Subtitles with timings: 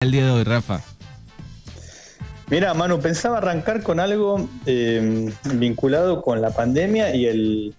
[0.00, 0.80] el día de hoy, Rafa?
[2.48, 7.74] Mira, Manu, pensaba arrancar con algo eh, vinculado con la pandemia y el,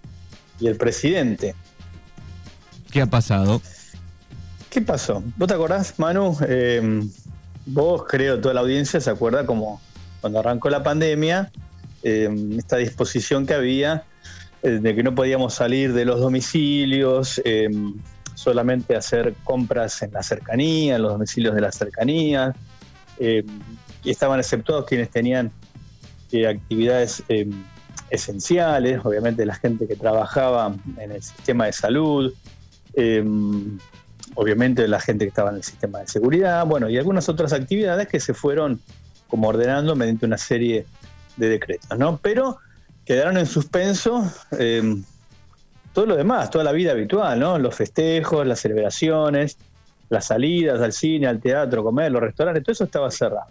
[0.60, 1.54] y el presidente.
[2.90, 3.62] ¿Qué ha pasado?
[4.68, 5.22] ¿Qué pasó?
[5.38, 6.36] ¿Vos te acordás, Manu?
[6.46, 7.00] Eh,
[7.64, 9.80] vos, creo, toda la audiencia se acuerda como
[10.20, 11.50] cuando arrancó la pandemia,
[12.02, 12.28] eh,
[12.58, 14.04] esta disposición que había
[14.62, 17.40] de que no podíamos salir de los domicilios,
[18.40, 22.54] solamente hacer compras en la cercanía, en los domicilios de la cercanía
[24.02, 25.52] y estaban exceptuados quienes tenían
[26.32, 27.48] eh, actividades eh,
[28.10, 32.32] esenciales, obviamente la gente que trabajaba en el sistema de salud,
[32.94, 33.24] eh,
[34.34, 38.08] obviamente la gente que estaba en el sistema de seguridad, bueno, y algunas otras actividades
[38.08, 38.80] que se fueron
[39.28, 40.86] como ordenando mediante una serie
[41.36, 42.18] de decretos, ¿no?
[42.18, 42.58] Pero
[43.04, 44.24] quedaron en suspenso
[45.92, 47.58] todo lo demás, toda la vida habitual, ¿no?
[47.58, 49.58] Los festejos, las celebraciones,
[50.08, 53.48] las salidas al cine, al teatro, comer, los restaurantes, todo eso estaba cerrado.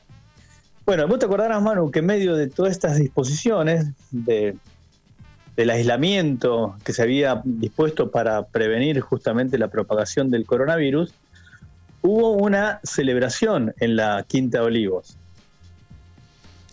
[0.86, 4.56] Bueno, vos te acordarás, Manu, que en medio de todas estas disposiciones de,
[5.56, 11.14] del aislamiento que se había dispuesto para prevenir justamente la propagación del coronavirus,
[12.02, 15.18] hubo una celebración en la Quinta Olivos.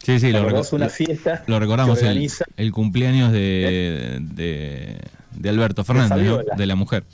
[0.03, 5.01] Sí, sí, lo, una fiesta lo recordamos, el, cumpleaños de, de,
[5.45, 7.05] Alberto Fernández, de, la mujer.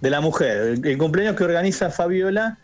[0.00, 2.58] de la mujer, el cumpleaños que organiza Fabiola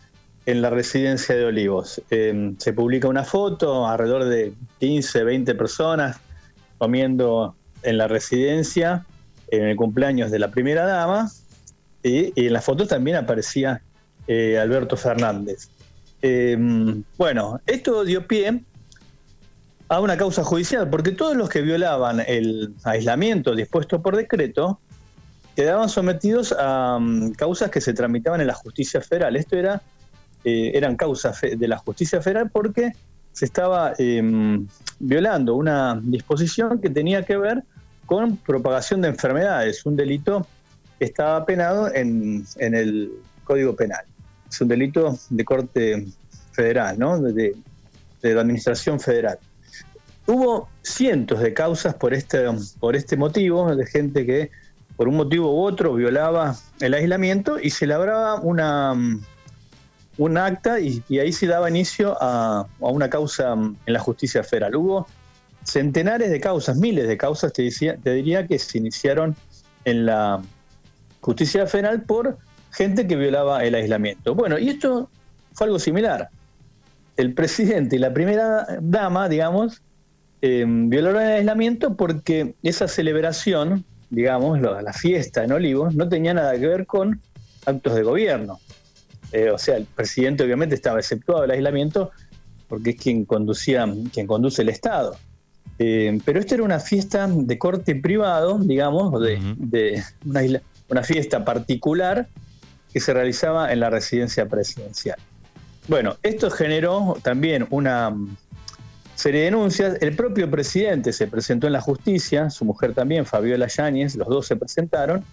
[0.47, 2.00] en la residencia de Olivos.
[2.11, 6.19] Em, se publica una foto, alrededor de 15, 20 personas
[6.78, 9.05] comiendo en la residencia
[9.48, 11.31] en el cumpleaños de la primera dama
[12.03, 13.83] y, en la foto también aparecía
[14.27, 15.69] eh, Alberto Fernández.
[16.22, 18.62] Em, bueno, esto dio pie
[19.88, 24.80] a una causa judicial, porque todos los que violaban el aislamiento dispuesto por decreto
[25.54, 29.36] quedaban sometidos a mm, causas que se tramitaban en la justicia federal.
[29.36, 29.80] Esto era
[30.44, 32.92] eh, eran causas de la justicia federal porque
[33.32, 34.66] se estaba em,
[35.00, 37.64] violando una disposición que tenía que ver
[38.06, 40.46] con propagación de enfermedades, un delito
[40.98, 43.10] que estaba penado en, el
[43.42, 44.04] Código Penal.
[44.48, 46.06] Es un delito de corte
[46.52, 47.20] federal, ¿no?
[47.20, 47.54] de
[48.22, 49.38] la Administración Federal.
[50.26, 52.44] Hubo cientos de causas por este,
[52.81, 54.50] por este motivo, de gente que
[54.97, 58.94] por un motivo u otro violaba el aislamiento y se labraba una,
[60.19, 64.75] un acta y, ahí se daba inicio a, una causa en la justicia federal.
[64.75, 65.06] Hubo
[65.64, 69.37] centenares de causas, miles de causas, te, te diría, que se iniciaron
[69.84, 70.43] en la
[71.20, 72.38] justicia federal por
[72.72, 74.34] gente que violaba el aislamiento.
[74.34, 75.08] Bueno, y esto
[75.53, 76.31] fue algo similar.
[77.16, 79.82] El presidente y la primera dama, digamos,
[80.46, 86.58] em, violaron el aislamiento porque esa celebración, digamos, la fiesta en Olivos, no tenía nada
[86.58, 87.20] que ver con
[87.64, 88.60] actos de gobierno.
[89.32, 92.10] Eh, o sea, el presidente obviamente estaba exceptuado del aislamiento
[92.68, 95.16] porque es quien conducía, quien conduce el Estado.
[95.78, 100.02] Eh, pero esto era una fiesta de corte privado, digamos, de,
[100.88, 102.28] una, fiesta particular
[102.92, 105.18] que se realizaba en la residencia presidencial.
[105.86, 108.14] Bueno, esto generó también una
[109.16, 109.99] serie de denuncias.
[110.00, 114.47] El propio presidente se presentó en la justicia, su mujer también, Fabiola Yáñez, los dos
[114.47, 115.25] se presentaron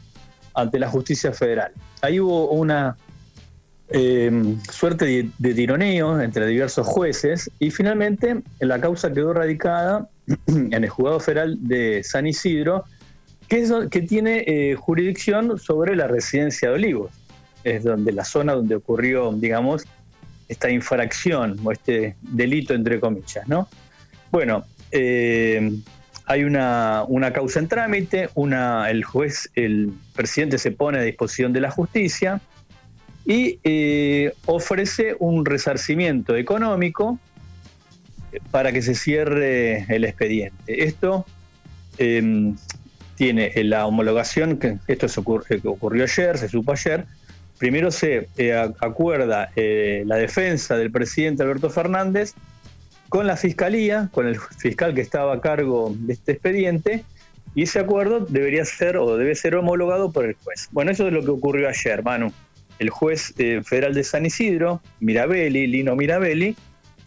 [0.55, 1.71] ante la justicia federal.
[2.01, 2.97] Ahí hubo una
[3.89, 10.07] eh, suerte de, tironeo entre diversos jueces y finalmente la causa quedó radicada
[10.47, 12.85] en el juzgado federal de San Isidro,
[13.47, 17.11] que, es, que tiene eh, jurisdicción sobre la residencia de Olivos,
[17.63, 19.83] es donde la zona donde ocurrió, digamos,
[20.47, 23.67] esta infracción o este delito entre comillas, ¿no?
[24.31, 25.71] Bueno, eh,
[26.25, 31.53] hay una, una, causa en trámite, una, el juez, el presidente se pone a disposición
[31.53, 32.41] de la justicia,
[33.25, 37.19] y eh, ofrece un resarcimiento económico
[38.51, 40.83] para que se cierre el expediente.
[40.83, 41.25] Esto
[41.97, 42.55] em,
[43.15, 45.07] tiene la homologación, que esto
[45.65, 47.05] ocurrió ayer, se supo ayer,
[47.63, 52.33] primero se eh, acuerda eh, la defensa del presidente Alberto Fernández
[53.07, 57.05] con la fiscalía, con el fiscal que estaba a cargo de este expediente,
[57.55, 60.67] y ese acuerdo debería ser o debe ser homologado por el juez.
[60.73, 62.33] Bueno, eso es lo que ocurrió ayer, Manu
[62.79, 66.57] el juez eh, federal de San Isidro, Mirabelli, Lino Mirabelli,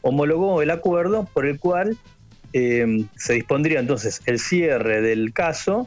[0.01, 1.99] homologó el acuerdo por el cual
[2.55, 5.87] se dispondría entonces el cierre del caso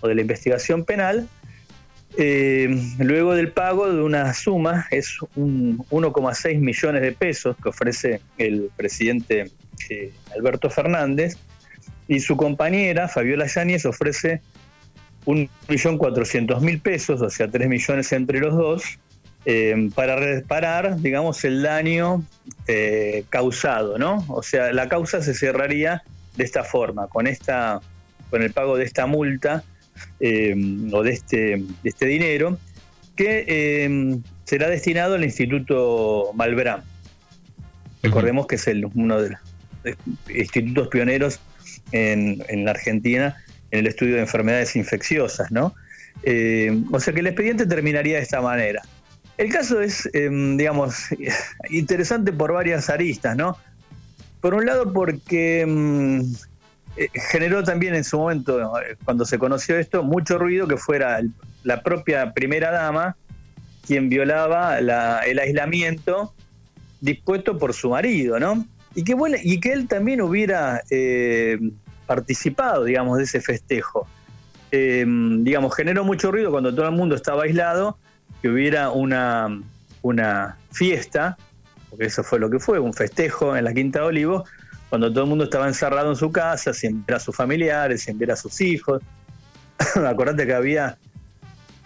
[0.00, 1.28] o de la investigación penal
[2.16, 2.68] eh,
[2.98, 8.70] luego del pago de una suma, es un 1,6 millones de pesos que ofrece el
[8.76, 9.50] presidente
[10.34, 11.36] Alberto Fernández,
[12.08, 14.40] y su compañera, Fabiola Yáñez, ofrece
[15.26, 18.98] 1.400.000 pesos, o sea, 3 millones entre los dos,
[19.44, 22.24] eh, para reparar, digamos, el daño
[22.66, 24.24] eh, causado, ¿no?
[24.28, 26.02] O sea, la causa se cerraría
[26.36, 27.80] de esta forma, con esta,
[28.30, 29.64] con el pago de esta multa
[30.20, 32.58] o de este, de este dinero,
[33.16, 36.82] que será destinado al Instituto Malbrán.
[38.02, 39.40] Recordemos que es el, uno de los
[40.28, 41.40] institutos pioneros
[41.92, 43.36] en, en la Argentina
[43.70, 45.74] en el estudio de enfermedades infecciosas, ¿no?
[46.22, 48.82] Eh, o sea que el expediente terminaría de esta manera.
[49.36, 51.06] El caso es, em, digamos,
[51.70, 53.56] interesante por varias aristas, ¿no?
[54.40, 56.32] Por un lado porque em,
[56.98, 58.72] eh, generó también en su momento,
[59.04, 61.20] cuando se conoció esto, mucho ruido que fuera
[61.62, 63.16] la propia primera dama
[63.86, 66.34] quien violaba el aislamiento
[67.00, 68.66] dispuesto por su marido, ¿no?
[68.94, 71.58] Y que, y que él también hubiera eh,
[72.06, 74.06] participado, digamos, de ese festejo.
[74.70, 77.96] Em, digamos, generó mucho ruido cuando todo el mundo estaba aislado,
[78.42, 79.62] que hubiera una,
[80.02, 81.38] una fiesta,
[81.88, 84.48] porque eso fue lo que fue, un festejo en la Quinta de Olivos,
[84.88, 88.18] cuando todo el mundo estaba encerrado en su casa, sin ver a sus familiares, sin
[88.18, 89.02] ver a sus hijos.
[90.06, 90.96] Acordate que había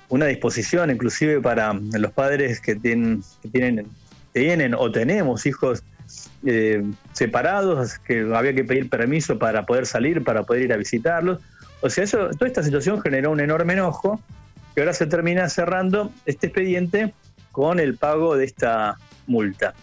[0.08, 3.86] una disposición inclusive para los padres que tienen, que tienen,
[4.32, 5.82] tienen o tenemos hijos
[6.44, 6.82] eh,
[7.12, 11.40] separados, que había que pedir permiso para poder salir, para poder ir a visitarlos.
[11.80, 14.20] O sea, eso, toda esta situación generó un enorme enojo
[14.74, 17.14] que ahora se termina cerrando este expediente
[17.50, 18.96] con el pago de esta
[19.26, 19.74] multa.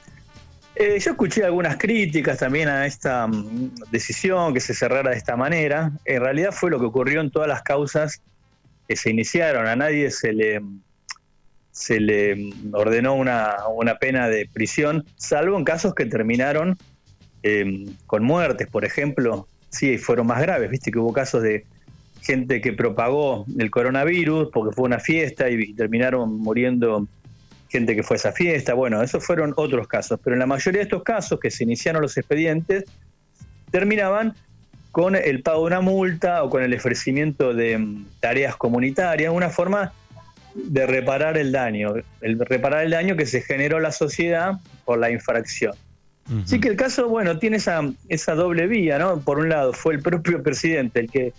[0.82, 5.36] Eh, yo escuché algunas críticas también a esta mm, decisión que se cerrara de esta
[5.36, 5.92] manera.
[6.06, 8.22] En realidad fue lo que ocurrió en todas las causas
[8.88, 9.68] que se iniciaron.
[9.68, 10.62] A nadie se le
[11.72, 13.56] se le ordenó una,
[14.00, 16.78] pena de prisión, salvo en casos que terminaron
[17.44, 21.66] eh, con muertes, por ejemplo, sí, fueron más graves, viste que hubo casos de
[22.22, 27.08] gente que propagó el coronavirus porque fue una fiesta y, terminaron muriendo
[27.70, 30.80] gente que fue a esa fiesta, bueno, esos fueron otros casos, pero en la mayoría
[30.80, 32.86] de estos casos que se iniciaron los expedientes,
[33.72, 34.36] terminaban
[34.92, 39.50] con el pago de una multa o con el ofrecimiento de mm, tareas comunitarias, una
[39.50, 39.94] forma
[40.56, 44.54] de reparar el daño, el reparar el daño que se generó la sociedad
[44.86, 45.74] por la infracción.
[46.46, 49.20] Sí que el caso, bueno, tiene esa, esa doble vía, ¿no?
[49.20, 51.34] Por un lado, fue el propio presidente el que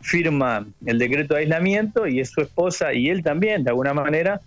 [0.00, 4.40] firma el decreto de aislamiento y es su esposa y él también, de alguna manera,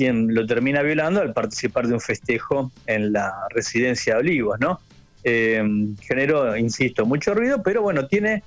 [0.00, 4.80] quien lo termina violando al participar de un festejo en la residencia de Olivos, ¿no?
[5.24, 5.62] Eh,
[6.00, 8.42] generó, insisto, mucho ruido, pero bueno, tiene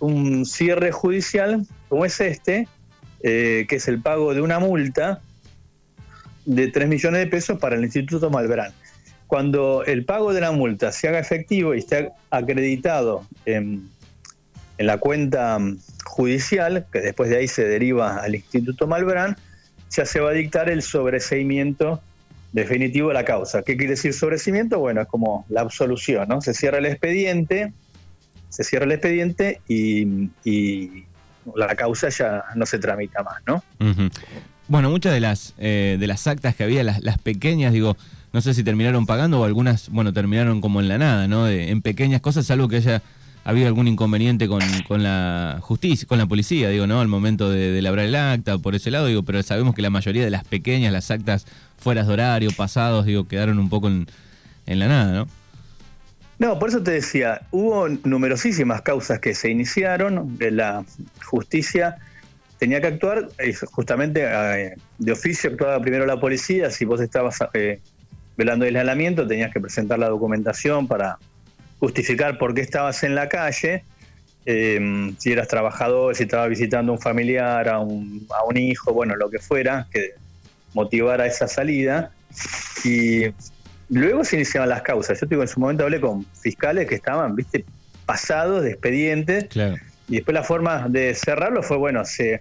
[0.00, 2.66] un cierre judicial como es este,
[3.22, 5.20] eh, que es el pago de una multa
[6.44, 8.72] de 3 millones de pesos para el Instituto Malbrán.
[9.28, 13.88] Cuando el pago de la multa se haga efectivo y esté acreditado en,
[14.76, 15.56] la cuenta
[16.04, 19.36] judicial, que después de ahí se deriva al Instituto Malbrán,
[19.90, 22.00] ya se va a dictar el sobreseimiento
[22.52, 23.62] definitivo de la causa.
[23.62, 24.78] ¿Qué quiere decir sobreseimiento?
[24.78, 26.40] Bueno, es como la absolución, ¿no?
[26.40, 27.72] Se cierra el expediente,
[28.48, 31.04] se cierra el expediente y
[31.54, 33.62] la causa ya no se tramita más, ¿no?
[34.68, 37.96] Bueno, muchas de las, eh, de las actas que había, las, pequeñas, digo,
[38.32, 41.48] no sé si terminaron pagando o algunas, bueno, terminaron como en la nada, ¿no?
[41.48, 43.02] en pequeñas cosas, salvo que haya
[43.44, 44.60] habido algún inconveniente con,
[45.02, 47.00] la justicia, con la policía, digo, ¿no?
[47.00, 49.90] Al momento de, de, labrar el acta, por ese lado, digo, pero sabemos que la
[49.90, 51.46] mayoría de las pequeñas, las actas
[51.78, 54.06] fueras de horario, pasados, digo, quedaron un poco en,
[54.66, 55.28] en la nada, ¿no?
[56.38, 60.84] No, por eso te decía, hubo numerosísimas causas que se iniciaron, la
[61.26, 61.98] justicia
[62.58, 63.28] tenía que actuar,
[63.72, 67.80] justamente eh, de oficio actuaba primero la policía, si vos estabas eh,
[68.38, 71.18] velando el aislamiento tenías que presentar la documentación para
[71.80, 73.82] justificar por qué estabas en la calle,
[74.46, 78.92] em, si eras trabajador, si estabas visitando a un familiar, a un, a un hijo,
[78.92, 80.12] bueno, lo que fuera, que
[80.74, 82.12] motivara esa salida.
[82.84, 83.24] Y
[83.90, 85.20] Luego se iniciaban las causas.
[85.20, 87.64] Yo digo, en su momento hablé con fiscales que estaban, viste,
[88.06, 89.48] pasados de expedientes.
[90.08, 92.40] Y después la forma de cerrarlo fue, bueno, se,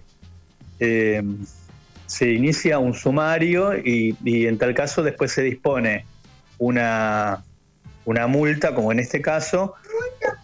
[0.79, 1.24] eh,
[2.05, 6.05] se inicia un sumario y, en tal caso después se dispone
[6.60, 7.43] una,
[8.06, 9.75] una multa, como en este caso,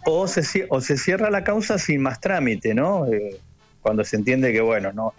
[0.04, 3.06] o se, o se cierra la causa sin más trámite, ¿no?
[3.06, 3.40] Eh,
[3.80, 5.14] cuando se entiende que, bueno, no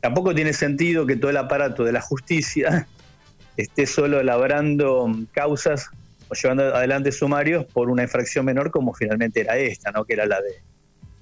[0.00, 2.86] tampoco tiene sentido que todo el aparato de la justicia
[3.56, 5.90] esté solo elaborando causas
[6.28, 10.04] o llevando adelante sumarios por una infracción menor como finalmente era esta, ¿no?
[10.04, 10.62] que era la de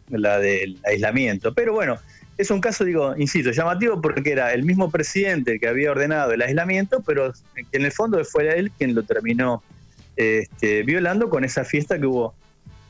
[0.09, 1.53] la del aislamiento.
[1.55, 1.99] Pero bueno,
[2.39, 6.43] es un caso, digo, insisto, llamativo porque era el mismo presidente que había ordenado el
[6.43, 9.63] aislamiento, pero que en el fondo fue él quien lo terminó
[10.17, 12.35] este, violando con esa fiesta que hubo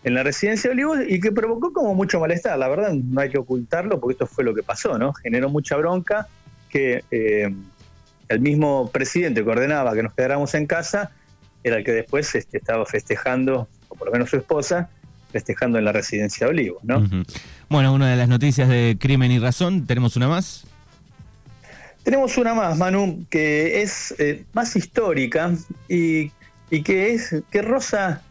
[0.04, 2.56] en la residencia de Olivos y que provocó como mucho malestar.
[2.58, 5.12] La verdad, no hay que ocultarlo porque esto fue lo que pasó, ¿no?
[5.12, 6.28] Generó mucha bronca
[6.68, 7.52] que eh,
[8.28, 11.10] el mismo presidente que ordenaba que nos quedáramos en casa
[11.64, 14.88] era el que después este, estaba festejando, o por lo menos su esposa,
[15.32, 17.04] festejando en la residencia de Olivos, ¿no?
[17.68, 20.66] Bueno, una de las noticias de Crimen y Razón, ¿tenemos una más?
[22.04, 25.52] Tenemos una más, Manu, que es eh, más histórica
[25.88, 26.30] y,
[26.70, 28.22] que es que roza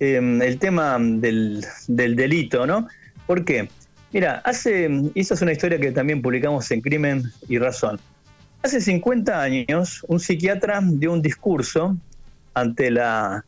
[0.00, 2.88] em, el tema del, delito, ¿no?
[3.26, 3.68] ¿Por qué?
[4.12, 7.98] Mira, hace, y esa es una historia que también publicamos en Crimen y Razón.
[8.62, 11.96] Hace 50 años, un psiquiatra dio un discurso
[12.54, 13.44] ante la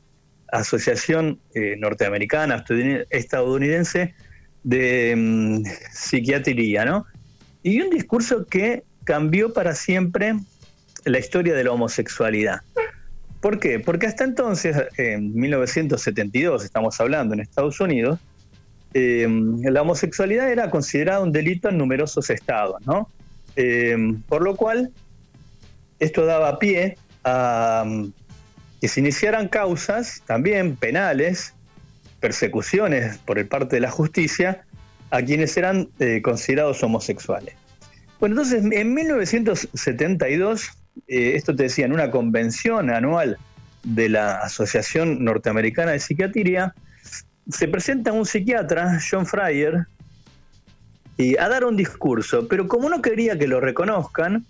[0.49, 2.65] Asociación eh, Norteamericana
[3.11, 4.15] Estadounidense
[4.63, 7.07] de mm, Psiquiatría, ¿no?
[7.63, 10.35] Y un discurso que cambió para siempre
[11.05, 12.63] la historia de la homosexualidad.
[13.45, 13.79] ¿Por qué?
[13.79, 18.19] Porque hasta entonces, en 1972, estamos hablando en Estados Unidos,
[18.95, 19.29] eh,
[19.65, 23.07] la homosexualidad era considerada un delito en numerosos estados, ¿no?
[23.55, 24.93] Eh, por lo cual,
[25.99, 27.85] esto daba pie a
[28.81, 31.53] que se iniciaran causas también penales,
[32.21, 34.65] persecuciones por el parte de la justicia
[35.11, 37.55] a quienes eran eh, considerados homosexuales.
[38.21, 40.71] Bueno, entonces en 1972,
[41.09, 43.39] eh, esto te decía, en una convención anual
[43.83, 46.75] de la Asociación Norteamericana de Psiquiatría,
[47.51, 49.87] se presenta un psiquiatra, John Fryer,
[51.17, 54.45] y a dar un discurso, pero como no quería que lo reconozcan,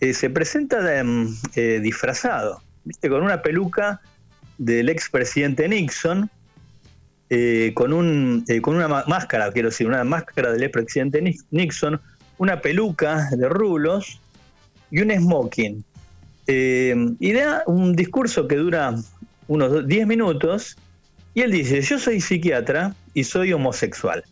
[0.00, 0.80] eh, se presenta
[1.54, 2.62] disfrazado.
[2.84, 3.08] ¿viste?
[3.08, 4.00] con una peluca
[4.58, 6.30] del expresidente Nixon,
[7.30, 12.00] eh, con, un, eh, con una máscara, quiero decir, una máscara del expresidente Nixon,
[12.38, 14.20] una peluca de rulos
[14.94, 15.84] y un smoking.
[16.46, 18.94] Eh, y da un discurso que dura
[19.48, 20.76] unos 10 minutos
[21.34, 24.22] y él dice, yo soy psiquiatra y soy homosexual.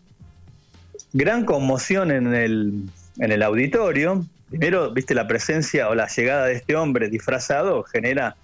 [1.14, 2.88] Gran conmoción en el,
[3.18, 4.24] en el auditorio.
[4.50, 8.36] Primero, viste, la presencia o la llegada de este hombre disfrazado genera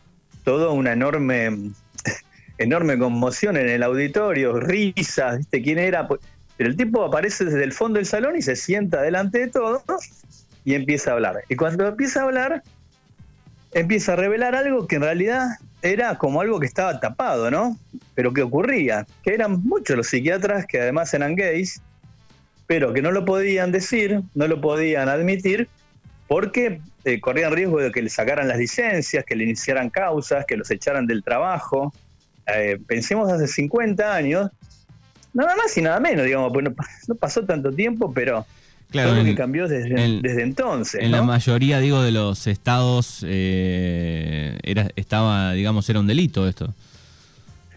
[0.43, 1.71] todo una enorme,
[2.59, 6.09] enorme conmoción en el auditorio, risas, ¿viste quién era?
[6.09, 6.21] Pues,
[6.57, 9.83] pero el tipo aparece desde el fondo del salón y se sienta delante de todos
[10.69, 11.45] y empieza a hablar.
[11.49, 12.63] Y cuando empieza a hablar,
[13.73, 15.49] empieza a revelar algo que en realidad
[15.81, 17.79] era como algo que estaba tapado, ¿no?
[18.15, 21.81] Pero que ocurría, que eran muchos los psiquiatras que además eran gays,
[22.67, 25.71] pero que no lo podían decir, no lo podían admitir,
[26.27, 30.59] porque eh, corrían riesgo de que le sacaran las licencias, que le iniciaran causas, que
[30.59, 31.95] los echaran del trabajo.
[32.47, 34.51] Eh, pensemos hace 50 años,
[35.33, 36.67] nada más y nada menos, digamos, pues
[37.09, 38.45] no, pasó tanto tiempo, pero
[38.91, 41.03] claro, todo lo que cambió desde, desde entonces.
[41.03, 46.75] En la mayoría, digo, de los estados eh, era, estaba, digamos, era un delito esto.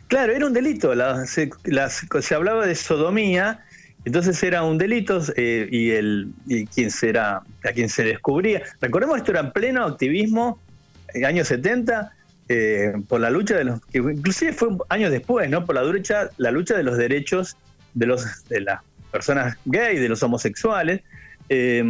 [0.08, 0.91] Claro, era un delito.
[1.25, 3.62] se hablaba de sodomía
[4.03, 8.63] entonces era un delito eh, y, el, y quien será, a quien se descubría.
[8.80, 10.60] Recordemos esto era en pleno activismo,
[11.13, 12.12] en años 70,
[12.50, 15.65] eh, por la lucha de los, inclusive fue años después, ¿no?
[15.65, 17.58] Por la lucha, la lucha de los derechos
[17.94, 21.01] de los de las personas gay, de los homosexuales.
[21.50, 21.84] Eh,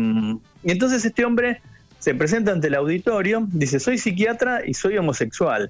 [0.63, 1.61] y entonces este hombre
[1.99, 5.69] se presenta ante el auditorio, dice, soy psiquiatra y soy homosexual.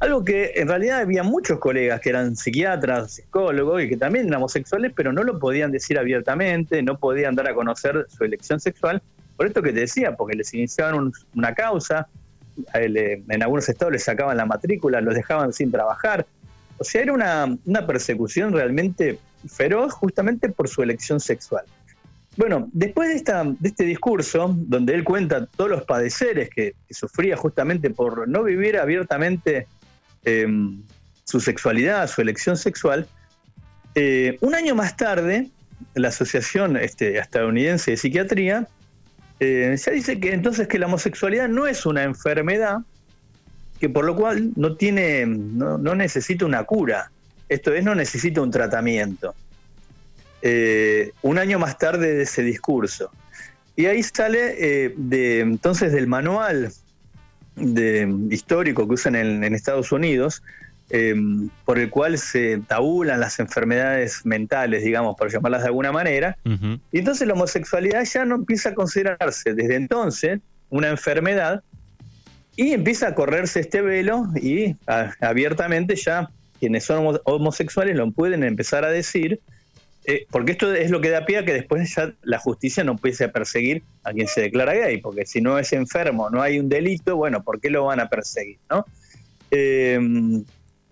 [0.00, 4.38] Algo que en realidad había muchos colegas que eran psiquiatras, psicólogos y que también eran
[4.38, 9.00] homosexuales, pero no lo podían decir abiertamente, no podían dar a conocer su elección sexual.
[9.36, 12.08] Por esto que te decía, porque les iniciaban una causa,
[12.74, 16.26] en algunos estados les sacaban la matrícula, los dejaban sin trabajar.
[16.78, 21.64] O sea, era una, persecución realmente feroz justamente por su elección sexual.
[22.36, 27.36] Bueno, después de, esta, de este discurso, donde él cuenta todos los padeceres que, sufría
[27.36, 29.68] justamente por no vivir abiertamente
[30.24, 30.82] Em,
[31.24, 33.06] su sexualidad, su elección sexual.
[33.94, 35.48] Eh, un año más tarde,
[35.94, 38.68] la Asociación este, Estadounidense de Psiquiatría
[39.40, 42.78] eh, ya dice que entonces que la homosexualidad no es una enfermedad,
[43.80, 47.10] que por lo cual no tiene, no, necesita una cura.
[47.48, 49.34] Esto es, no necesita un tratamiento.
[50.42, 53.10] Eh, un año más tarde de ese discurso.
[53.76, 56.72] Y ahí sale de, entonces del manual
[57.56, 60.42] de, histórico que usan en, Estados Unidos,
[60.90, 66.36] em, por el cual se tabulan las enfermedades mentales, digamos, por llamarlas de alguna manera.
[66.92, 71.62] Y entonces la homosexualidad ya no empieza a considerarse desde entonces una enfermedad
[72.56, 74.76] y empieza a correrse este velo y
[75.20, 76.30] abiertamente ya
[76.64, 79.38] quienes son homosexuales lo pueden empezar a decir
[80.06, 82.92] eh, porque esto es lo que da pie a que después ya la justicia no
[82.92, 86.58] empiece a perseguir a quien se declara gay, porque si no es enfermo, no hay
[86.58, 88.58] un delito, bueno, ¿por qué lo van a perseguir?
[88.70, 88.86] ¿no?
[89.50, 89.98] Eh,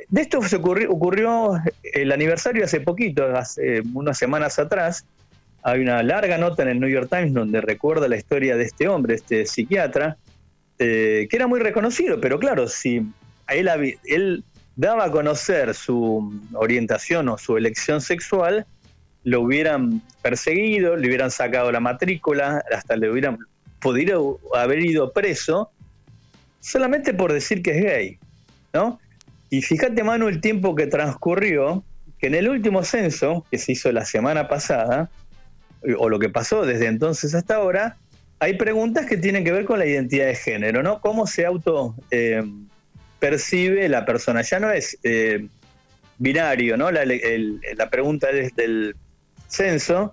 [0.09, 5.07] de esto se ocurrió, el aniversario hace poquito, hace unas semanas atrás,
[5.63, 8.89] hay una larga nota en el New York Times donde recuerda la historia de este
[8.89, 10.17] hombre, este psiquiatra,
[10.79, 13.07] eh, que era muy reconocido, pero claro, si
[13.49, 14.45] él, él
[14.77, 18.67] daba a conocer su orientación o su elección sexual,
[19.25, 23.39] lo hubieran perseguido, le hubieran sacado la matrícula, hasta le hubieran
[23.81, 25.71] podido haber ido preso,
[26.61, 28.19] solamente por decir que es gay,
[28.73, 29.01] ¿no?
[29.51, 31.85] Y fíjate, Manu, el tiempo que transcurrió,
[32.19, 35.11] que en el último censo, que se hizo la semana pasada,
[35.99, 37.97] o lo que pasó desde entonces hasta ahora,
[38.39, 41.01] hay preguntas que tienen que ver con la identidad de género, ¿no?
[41.01, 42.43] ¿Cómo se auto eh,
[43.23, 44.43] percibe la persona?
[44.43, 45.47] Ya no es eh,
[46.19, 46.91] binario, ¿no?
[46.91, 48.97] La, la pregunta desde el
[49.47, 50.13] censo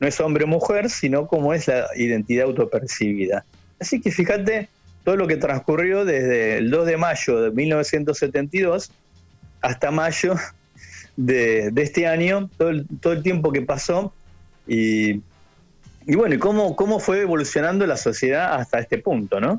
[0.00, 3.44] no es hombre o mujer, sino cómo es la identidad autopercibida.
[3.78, 4.70] Así que fíjate
[5.04, 8.90] todo lo que transcurrió desde el 2 de mayo de 1972
[9.60, 10.36] hasta mayo
[11.18, 14.14] de, este año, todo el, todo el tiempo que pasó
[14.66, 15.20] y,
[16.14, 19.58] bueno, y cómo, cómo fue evolucionando la sociedad hasta este punto, ¿no?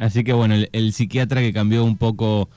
[0.00, 2.48] Así que bueno, el, psiquiatra que cambió un poco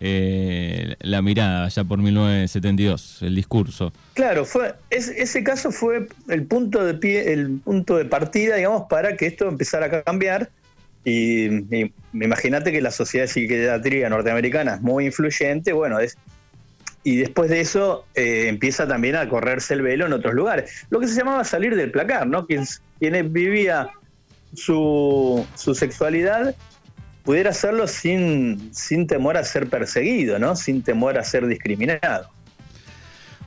[0.00, 3.92] eh, la mirada ya por 1972, el discurso.
[4.14, 9.16] Claro, fue ese caso fue el punto de pie, el punto de partida, digamos, para
[9.16, 10.50] que esto empezara a cambiar.
[11.04, 16.18] Y, y imagínate que la sociedad de psiquiatría norteamericana es muy influyente, bueno, es
[17.02, 20.86] y después de eso eh, empieza también a correrse el velo en otros lugares.
[20.90, 22.46] Lo que se llamaba salir del placar, ¿no?
[22.46, 22.64] Quien,
[22.98, 23.88] quien vivía
[24.54, 26.54] su, su, sexualidad
[27.24, 30.56] pudiera hacerlo sin, sin temor a ser perseguido, ¿no?
[30.56, 32.28] Sin temor a ser discriminado.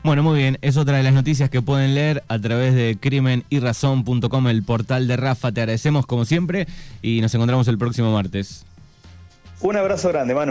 [0.04, 4.48] Bueno, muy bien, es otra de las noticias que pueden leer a través de crimenyrazón.com,
[4.48, 5.52] el portal de Rafa.
[5.54, 6.68] Te agradecemos como siempre
[7.02, 8.66] y nos encontramos el próximo martes.
[9.62, 10.42] Un abrazo grande, Manu.